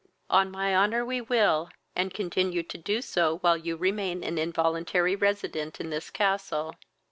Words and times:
"On 0.31 0.49
my 0.49 0.75
honour 0.75 1.05
we 1.05 1.21
will, 1.21 1.69
and 1.95 2.11
continue 2.11 2.63
to 2.63 2.77
do 2.79 3.03
so 3.03 3.37
while 3.41 3.55
you 3.55 3.77
remain 3.77 4.23
an 4.23 4.39
involuntary 4.39 5.15
resident 5.15 5.79
in 5.79 5.91
this 5.91 6.09
castle." 6.09 6.73